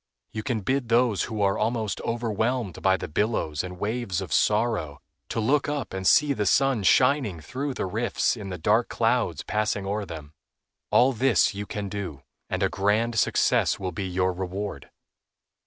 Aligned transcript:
You 0.31 0.41
can 0.41 0.61
bid 0.61 0.89
those 0.89 1.25
who 1.25 1.43
are 1.43 1.59
almost 1.59 2.01
overwhelmed 2.01 2.81
by 2.81 2.97
the 2.97 3.07
billows 3.07 3.63
and 3.63 3.77
waves 3.77 4.19
of 4.19 4.33
sorrow, 4.33 4.99
to 5.29 5.39
look 5.39 5.69
up 5.69 5.93
and 5.93 6.07
see 6.07 6.33
the 6.33 6.47
sun 6.47 6.81
shining 6.81 7.39
through 7.39 7.75
the 7.75 7.85
rifts 7.85 8.35
in 8.35 8.49
the 8.49 8.57
dark 8.57 8.89
clouds 8.89 9.43
passing 9.43 9.85
o'er 9.85 10.05
them. 10.07 10.33
All 10.89 11.13
this 11.13 11.51
can 11.69 11.85
you 11.85 11.89
do, 11.89 12.23
and 12.49 12.63
a 12.63 12.67
grand 12.69 13.19
success 13.19 13.79
will 13.79 13.91
be 13.91 14.07
your 14.07 14.33
reward. 14.33 14.89